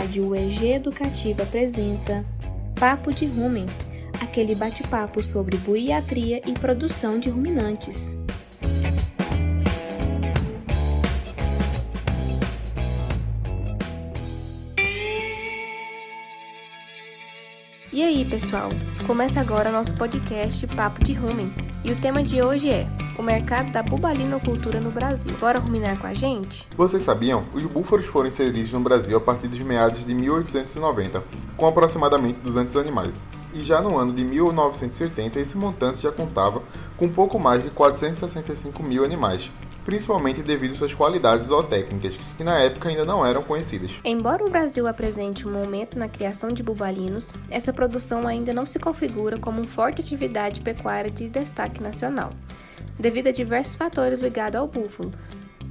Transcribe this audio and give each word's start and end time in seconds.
Rádio 0.00 0.28
UEG 0.28 0.72
Educativa 0.72 1.42
apresenta 1.42 2.24
Papo 2.74 3.12
de 3.12 3.26
Rumen, 3.26 3.66
aquele 4.18 4.54
bate-papo 4.54 5.22
sobre 5.22 5.58
buiatria 5.58 6.40
e 6.48 6.54
produção 6.54 7.18
de 7.18 7.28
ruminantes. 7.28 8.16
E 17.92 18.02
aí, 18.02 18.24
pessoal? 18.24 18.70
Começa 19.06 19.38
agora 19.38 19.70
nosso 19.70 19.94
podcast 19.96 20.66
Papo 20.68 21.04
de 21.04 21.12
Rumen. 21.12 21.52
E 21.84 21.92
o 21.92 22.00
tema 22.00 22.22
de 22.22 22.40
hoje 22.40 22.70
é 22.70 22.86
o 23.20 23.22
mercado 23.22 23.70
da 23.70 23.82
bubalinocultura 23.82 24.80
no 24.80 24.90
Brasil. 24.90 25.36
Bora 25.38 25.58
ruminar 25.58 25.98
com 25.98 26.06
a 26.06 26.14
gente? 26.14 26.66
Vocês 26.74 27.02
sabiam? 27.02 27.44
Os 27.52 27.62
búfalos 27.64 28.06
foram 28.06 28.28
inseridos 28.28 28.72
no 28.72 28.80
Brasil 28.80 29.14
a 29.14 29.20
partir 29.20 29.46
dos 29.46 29.60
meados 29.60 30.06
de 30.06 30.14
1890, 30.14 31.22
com 31.54 31.66
aproximadamente 31.66 32.40
200 32.40 32.76
animais. 32.76 33.22
E 33.52 33.62
já 33.62 33.82
no 33.82 33.98
ano 33.98 34.14
de 34.14 34.24
1980, 34.24 35.38
esse 35.38 35.54
montante 35.54 36.02
já 36.02 36.10
contava 36.10 36.62
com 36.96 37.10
pouco 37.10 37.38
mais 37.38 37.62
de 37.62 37.68
465 37.68 38.82
mil 38.82 39.04
animais, 39.04 39.50
principalmente 39.84 40.42
devido 40.42 40.72
às 40.72 40.78
suas 40.78 40.94
qualidades 40.94 41.48
zootécnicas, 41.48 42.16
que 42.38 42.44
na 42.44 42.58
época 42.58 42.88
ainda 42.88 43.04
não 43.04 43.26
eram 43.26 43.42
conhecidas. 43.42 43.90
Embora 44.02 44.46
o 44.46 44.48
Brasil 44.48 44.86
apresente 44.86 45.46
um 45.46 45.58
aumento 45.58 45.98
na 45.98 46.08
criação 46.08 46.50
de 46.52 46.62
bubalinos, 46.62 47.34
essa 47.50 47.70
produção 47.70 48.26
ainda 48.26 48.54
não 48.54 48.64
se 48.64 48.78
configura 48.78 49.38
como 49.38 49.60
uma 49.60 49.68
forte 49.68 50.00
atividade 50.00 50.62
pecuária 50.62 51.10
de 51.10 51.28
destaque 51.28 51.82
nacional, 51.82 52.32
devido 53.00 53.28
a 53.28 53.32
diversos 53.32 53.74
fatores 53.74 54.22
ligados 54.22 54.60
ao 54.60 54.68
búfalo, 54.68 55.12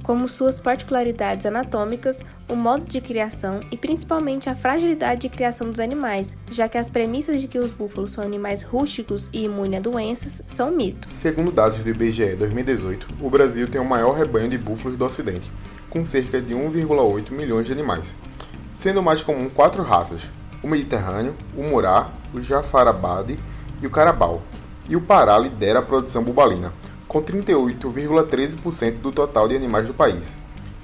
como 0.02 0.28
suas 0.28 0.58
particularidades 0.58 1.46
anatômicas, 1.46 2.22
o 2.48 2.56
modo 2.56 2.84
de 2.84 3.00
criação 3.00 3.60
e 3.70 3.76
principalmente 3.76 4.48
a 4.48 4.54
fragilidade 4.54 5.22
de 5.22 5.28
criação 5.28 5.70
dos 5.70 5.78
animais, 5.78 6.36
já 6.50 6.68
que 6.68 6.78
as 6.78 6.88
premissas 6.88 7.40
de 7.40 7.46
que 7.46 7.58
os 7.58 7.70
búfalos 7.70 8.12
são 8.12 8.24
animais 8.24 8.62
rústicos 8.62 9.30
e 9.32 9.44
imunes 9.44 9.78
a 9.78 9.82
doenças 9.82 10.42
são 10.46 10.70
mito. 10.70 11.08
Segundo 11.12 11.52
dados 11.52 11.78
do 11.78 11.88
IBGE 11.88 12.34
2018, 12.34 13.08
o 13.20 13.30
Brasil 13.30 13.68
tem 13.68 13.80
o 13.80 13.84
maior 13.84 14.12
rebanho 14.12 14.48
de 14.48 14.58
búfalos 14.58 14.98
do 14.98 15.04
Ocidente, 15.04 15.50
com 15.88 16.04
cerca 16.04 16.40
de 16.40 16.54
1,8 16.54 17.30
milhões 17.30 17.66
de 17.66 17.72
animais, 17.72 18.16
sendo 18.74 19.02
mais 19.02 19.22
comum 19.22 19.48
quatro 19.48 19.82
raças: 19.82 20.22
o 20.62 20.68
Mediterrâneo, 20.68 21.36
o 21.56 21.62
Murá, 21.62 22.10
o 22.32 22.40
Jafarabade 22.40 23.38
e 23.82 23.86
o 23.86 23.90
Carabao. 23.90 24.42
E 24.88 24.96
o 24.96 25.00
Pará 25.00 25.38
lidera 25.38 25.78
a 25.78 25.82
produção 25.82 26.24
bubalina, 26.24 26.72
com 27.10 27.20
38,13% 27.20 29.00
do 29.00 29.10
total 29.10 29.48
de 29.48 29.56
animais 29.56 29.88
do 29.88 29.92
país. 29.92 30.38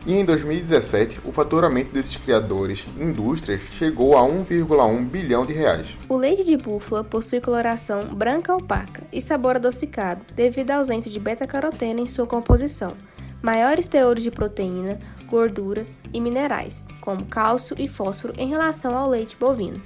E 0.04 0.12
em 0.12 0.24
2017, 0.24 1.20
o 1.24 1.30
faturamento 1.30 1.92
desses 1.92 2.16
criadores 2.16 2.84
indústrias 2.98 3.60
chegou 3.70 4.16
a 4.16 4.22
1,1 4.22 5.04
bilhão 5.04 5.46
de 5.46 5.52
reais. 5.52 5.86
O 6.08 6.16
leite 6.16 6.42
de 6.42 6.56
búfala 6.56 7.04
possui 7.04 7.40
coloração 7.40 8.12
branca 8.12 8.56
opaca 8.56 9.04
e 9.12 9.20
sabor 9.20 9.54
adocicado, 9.54 10.22
devido 10.34 10.72
à 10.72 10.76
ausência 10.78 11.10
de 11.10 11.20
beta-caroteno 11.20 12.00
em 12.00 12.08
sua 12.08 12.26
composição, 12.26 12.96
maiores 13.40 13.86
teores 13.86 14.24
de 14.24 14.30
proteína, 14.32 14.98
gordura 15.28 15.86
e 16.12 16.20
minerais, 16.20 16.84
como 17.00 17.26
cálcio 17.26 17.76
e 17.78 17.86
fósforo 17.86 18.34
em 18.36 18.48
relação 18.48 18.96
ao 18.96 19.08
leite 19.08 19.36
bovino. 19.36 19.80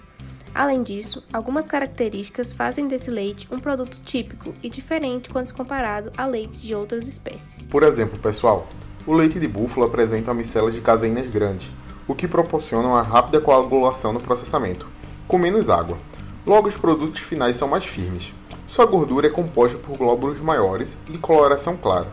Além 0.55 0.83
disso, 0.83 1.23
algumas 1.33 1.69
características 1.69 2.53
fazem 2.53 2.89
desse 2.89 3.09
leite 3.09 3.47
um 3.53 3.61
produto 3.61 4.01
típico 4.05 4.53
e 4.61 4.69
diferente 4.69 5.31
quando 5.31 5.53
comparado 5.55 6.11
a 6.17 6.27
leites 6.27 6.61
de 6.61 6.75
outras 6.75 7.07
espécies. 7.07 7.69
Por 7.69 7.85
exemplo, 7.85 8.19
pessoal, 8.19 8.69
o 9.07 9.15
leite 9.15 9.39
de 9.39 9.47
búfalo 9.47 9.87
apresenta 9.87 10.35
micelas 10.35 10.75
de 10.75 10.81
caseínas 10.81 11.29
grandes, 11.29 11.71
o 12.07 12.17
que 12.17 12.27
proporciona 12.27 12.89
uma 12.89 13.03
rápida 13.03 13.41
coagulação 13.41 14.13
no 14.13 14.21
processamento, 14.21 14.89
com 15.29 15.39
menos 15.39 15.71
água. 15.71 15.97
Logo, 16.45 16.69
os 16.69 16.77
produtos 16.77 17.21
finais 17.21 17.55
são 17.55 17.69
mais 17.69 17.85
firmes. 17.85 18.33
Sua 18.67 18.87
gordura 18.87 19.29
é 19.29 19.31
composta 19.31 19.79
por 19.79 19.97
glóbulos 19.97 20.41
maiores 20.41 20.99
de 21.09 21.19
coloração 21.19 21.77
clara. 21.77 22.09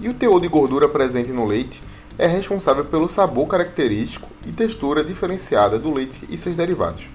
E 0.00 0.08
o 0.08 0.14
teor 0.14 0.40
de 0.40 0.46
gordura 0.46 0.88
presente 0.88 1.32
no 1.32 1.46
leite 1.46 1.82
é 2.16 2.28
responsável 2.28 2.84
pelo 2.84 3.08
sabor 3.08 3.48
característico 3.48 4.28
e 4.46 4.52
textura 4.52 5.02
diferenciada 5.02 5.78
do 5.78 5.92
leite 5.92 6.20
e 6.28 6.36
seus 6.36 6.54
derivados 6.54 7.08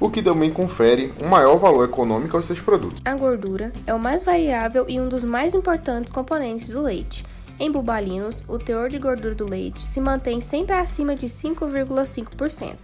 o 0.00 0.10
que 0.10 0.22
também 0.22 0.50
confere 0.50 1.12
um 1.20 1.28
maior 1.28 1.58
valor 1.58 1.84
econômico 1.84 2.36
aos 2.36 2.46
seus 2.46 2.60
produtos. 2.60 3.02
A 3.04 3.14
gordura 3.14 3.72
é 3.86 3.94
o 3.94 4.00
mais 4.00 4.24
variável 4.24 4.86
e 4.88 4.98
um 4.98 5.08
dos 5.08 5.22
mais 5.22 5.54
importantes 5.54 6.10
componentes 6.10 6.70
do 6.70 6.82
leite. 6.82 7.24
Em 7.58 7.70
bubalinos, 7.70 8.42
o 8.48 8.56
teor 8.56 8.88
de 8.88 8.98
gordura 8.98 9.34
do 9.34 9.46
leite 9.46 9.82
se 9.82 10.00
mantém 10.00 10.40
sempre 10.40 10.74
acima 10.74 11.14
de 11.14 11.26
5,5%. 11.26 12.74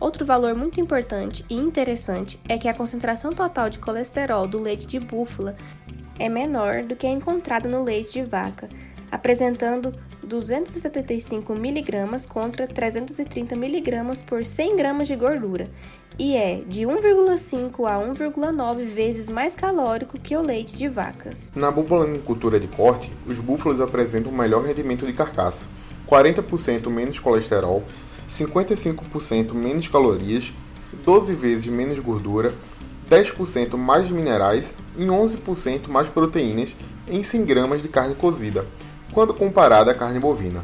Outro 0.00 0.26
valor 0.26 0.54
muito 0.56 0.80
importante 0.80 1.44
e 1.48 1.54
interessante 1.54 2.38
é 2.48 2.58
que 2.58 2.68
a 2.68 2.74
concentração 2.74 3.32
total 3.32 3.70
de 3.70 3.78
colesterol 3.78 4.48
do 4.48 4.60
leite 4.60 4.86
de 4.86 4.98
búfala 4.98 5.54
é 6.18 6.28
menor 6.28 6.82
do 6.82 6.96
que 6.96 7.06
a 7.06 7.10
encontrada 7.10 7.68
no 7.68 7.84
leite 7.84 8.14
de 8.14 8.22
vaca, 8.22 8.68
apresentando 9.10 9.92
275 10.22 11.52
mg 11.54 12.28
contra 12.28 12.66
330 12.66 13.54
mg 13.54 14.24
por 14.24 14.44
100 14.44 14.76
gramas 14.76 15.06
de 15.06 15.16
gordura. 15.16 15.68
E 16.18 16.34
é 16.34 16.62
de 16.66 16.82
1,5 16.82 17.86
a 17.86 17.98
1,9 17.98 18.84
vezes 18.86 19.28
mais 19.28 19.54
calórico 19.54 20.18
que 20.18 20.36
o 20.36 20.40
leite 20.40 20.74
de 20.74 20.88
vacas. 20.88 21.52
Na 21.54 21.70
bubulanicultura 21.70 22.58
de 22.58 22.66
corte, 22.66 23.12
os 23.26 23.38
búfalos 23.38 23.80
apresentam 23.80 24.32
melhor 24.32 24.64
rendimento 24.64 25.06
de 25.06 25.12
carcaça, 25.12 25.66
40% 26.08 26.88
menos 26.88 27.18
colesterol, 27.18 27.82
55% 28.28 29.52
menos 29.52 29.88
calorias, 29.88 30.52
12 31.04 31.34
vezes 31.34 31.66
menos 31.66 31.98
gordura, 31.98 32.52
10% 33.10 33.76
mais 33.76 34.10
minerais 34.10 34.74
e 34.96 35.04
11% 35.04 35.88
mais 35.88 36.08
proteínas 36.08 36.74
em 37.06 37.22
100 37.22 37.44
gramas 37.44 37.82
de 37.82 37.88
carne 37.88 38.14
cozida, 38.14 38.66
quando 39.16 39.32
comparada 39.32 39.92
à 39.92 39.94
carne 39.94 40.20
bovina. 40.20 40.62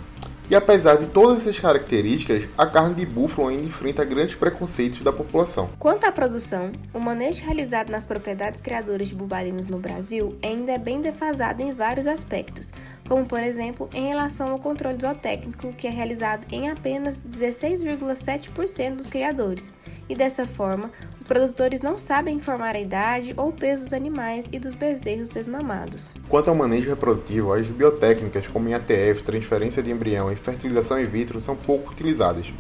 E 0.51 0.55
apesar 0.55 0.97
de 0.97 1.07
todas 1.07 1.39
essas 1.39 1.59
características, 1.59 2.47
a 2.59 2.67
carne 2.67 2.95
de 2.95 3.07
búfalo 3.07 3.49
ainda 3.49 3.67
enfrenta 3.67 4.05
grandes 4.05 4.35
preconceitos 4.35 5.01
da 5.01 5.11
população. 5.11 5.71
Quanto 5.79 6.05
à 6.05 6.13
produção, 6.13 6.71
o 6.93 7.01
manejo 7.01 7.43
realizado 7.47 7.89
nas 7.89 8.05
propriedades 8.05 8.61
criadoras 8.61 9.09
de 9.09 9.15
bubalinos 9.15 9.69
no 9.69 9.79
Brasil 9.79 10.37
ainda 10.45 10.73
é 10.73 10.77
bem 10.77 11.01
defasado 11.01 11.63
em 11.63 11.73
vários 11.73 12.07
aspectos, 12.07 12.71
como 13.09 13.25
por 13.25 13.43
exemplo 13.43 13.89
em 13.95 14.09
relação 14.09 14.51
ao 14.51 14.59
controle 14.59 15.01
zootécnico, 15.01 15.73
que 15.73 15.87
é 15.87 15.91
realizado 15.91 16.47
em 16.53 16.69
apenas 16.69 17.27
16,7% 17.27 18.97
dos 18.97 19.07
criadores, 19.07 19.73
e 20.12 20.15
dessa 20.15 20.47
forma, 20.47 20.91
os 21.19 21.27
produtores 21.27 21.81
não 21.81 21.97
sabem 21.97 22.37
informar 22.37 22.77
a 22.77 22.81
idade 22.81 23.33
ou 23.34 23.50
peso 23.50 23.84
dos 23.84 23.95
animais 23.95 24.47
e 24.53 24.59
dos 24.59 24.75
bezerros 24.75 25.31
desmamados. 25.31 26.12
Quanto 26.28 26.50
ao 26.50 26.55
manejo 26.55 26.91
reprodutivo, 26.91 27.50
as 27.55 27.67
biotécnicas 27.67 28.47
como 28.47 28.69
em 28.69 28.75
ATF, 28.75 29.22
transferência 29.25 29.83
de 29.83 29.91
embrião 29.91 30.31
e 30.31 30.37
fertilização 30.37 31.01
in 31.01 31.06
vitro 31.06 31.41
são 31.41 31.56
pouco 31.56 31.93
utilizadas, 31.93 32.53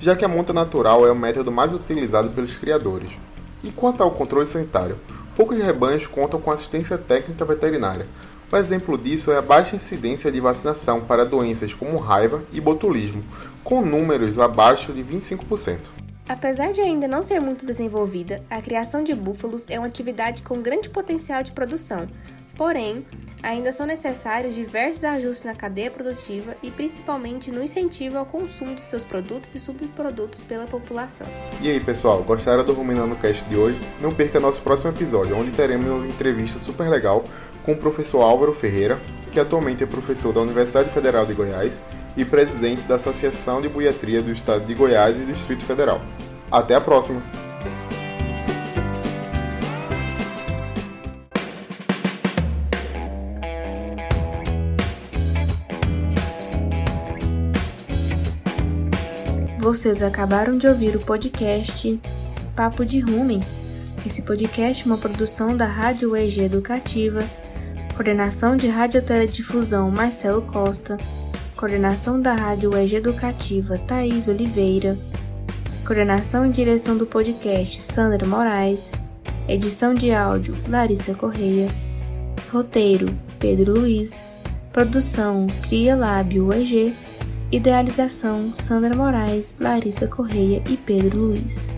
já 0.00 0.16
que 0.16 0.24
a 0.24 0.28
monta 0.28 0.52
natural 0.52 1.06
é 1.06 1.12
o 1.12 1.14
método 1.14 1.52
mais 1.52 1.72
utilizado 1.72 2.30
pelos 2.30 2.56
criadores. 2.56 3.10
E 3.62 3.70
quanto 3.70 4.02
ao 4.02 4.10
controle 4.10 4.46
sanitário, 4.46 4.98
poucos 5.36 5.56
rebanhos 5.56 6.04
contam 6.04 6.40
com 6.40 6.50
assistência 6.50 6.98
técnica 6.98 7.44
veterinária. 7.44 8.08
Um 8.52 8.56
exemplo 8.56 8.98
disso 8.98 9.30
é 9.30 9.38
a 9.38 9.42
baixa 9.42 9.76
incidência 9.76 10.32
de 10.32 10.40
vacinação 10.40 11.02
para 11.02 11.24
doenças 11.24 11.72
como 11.72 11.98
raiva 11.98 12.42
e 12.52 12.60
botulismo, 12.60 13.22
com 13.62 13.82
números 13.82 14.36
abaixo 14.40 14.92
de 14.92 15.04
25%. 15.04 15.97
Apesar 16.28 16.72
de 16.72 16.82
ainda 16.82 17.08
não 17.08 17.22
ser 17.22 17.40
muito 17.40 17.64
desenvolvida, 17.64 18.42
a 18.50 18.60
criação 18.60 19.02
de 19.02 19.14
búfalos 19.14 19.64
é 19.70 19.78
uma 19.78 19.88
atividade 19.88 20.42
com 20.42 20.60
grande 20.60 20.90
potencial 20.90 21.42
de 21.42 21.52
produção. 21.52 22.06
Porém, 22.54 23.06
ainda 23.42 23.72
são 23.72 23.86
necessários 23.86 24.54
diversos 24.54 25.04
ajustes 25.04 25.44
na 25.44 25.54
cadeia 25.54 25.90
produtiva 25.90 26.54
e 26.62 26.70
principalmente 26.70 27.50
no 27.50 27.62
incentivo 27.62 28.18
ao 28.18 28.26
consumo 28.26 28.74
de 28.74 28.82
seus 28.82 29.04
produtos 29.04 29.54
e 29.54 29.60
subprodutos 29.60 30.40
pela 30.40 30.66
população. 30.66 31.26
E 31.62 31.70
aí, 31.70 31.80
pessoal, 31.80 32.22
gostaram 32.22 32.62
do 32.62 32.74
Ruminando 32.74 33.16
Cast 33.16 33.48
de 33.48 33.56
hoje? 33.56 33.80
Não 33.98 34.12
perca 34.12 34.38
nosso 34.38 34.60
próximo 34.60 34.90
episódio, 34.90 35.34
onde 35.34 35.52
teremos 35.52 35.88
uma 35.88 36.06
entrevista 36.06 36.58
super 36.58 36.90
legal 36.90 37.24
com 37.64 37.72
o 37.72 37.76
professor 37.76 38.20
Álvaro 38.20 38.52
Ferreira, 38.52 39.00
que 39.32 39.40
atualmente 39.40 39.82
é 39.82 39.86
professor 39.86 40.34
da 40.34 40.40
Universidade 40.40 40.90
Federal 40.90 41.24
de 41.24 41.32
Goiás 41.32 41.80
e 42.18 42.24
presidente 42.24 42.82
da 42.82 42.96
Associação 42.96 43.62
de 43.62 43.68
Buiatria 43.68 44.20
do 44.20 44.32
Estado 44.32 44.66
de 44.66 44.74
Goiás 44.74 45.16
e 45.16 45.24
Distrito 45.24 45.64
Federal. 45.64 46.02
Até 46.50 46.74
a 46.74 46.80
próxima! 46.80 47.22
Vocês 59.60 60.02
acabaram 60.02 60.58
de 60.58 60.66
ouvir 60.66 60.96
o 60.96 61.00
podcast 61.00 62.00
Papo 62.56 62.84
de 62.84 62.98
Rumen. 62.98 63.40
Esse 64.04 64.22
podcast 64.22 64.82
é 64.82 64.86
uma 64.86 64.98
produção 64.98 65.56
da 65.56 65.66
Rádio 65.66 66.16
EG 66.16 66.40
Educativa, 66.40 67.22
coordenação 67.94 68.56
de 68.56 68.66
radioteledifusão 68.66 69.90
Marcelo 69.90 70.42
Costa, 70.42 70.96
Coordenação 71.58 72.20
da 72.20 72.34
Rádio 72.34 72.78
EG 72.78 72.94
Educativa 72.94 73.76
Thaís 73.76 74.28
Oliveira. 74.28 74.96
Coordenação 75.84 76.46
e 76.46 76.50
direção 76.50 76.96
do 76.96 77.04
podcast 77.04 77.82
Sandra 77.82 78.24
Moraes. 78.28 78.92
Edição 79.48 79.92
de 79.92 80.12
áudio 80.12 80.54
Larissa 80.68 81.14
Correia. 81.14 81.68
Roteiro 82.52 83.08
Pedro 83.40 83.80
Luiz. 83.80 84.22
Produção 84.72 85.48
Cria 85.62 85.96
Lábio 85.96 86.52
EG. 86.52 86.94
Idealização 87.50 88.54
Sandra 88.54 88.94
Moraes, 88.94 89.56
Larissa 89.58 90.06
Correia 90.06 90.62
e 90.70 90.76
Pedro 90.76 91.18
Luiz. 91.18 91.72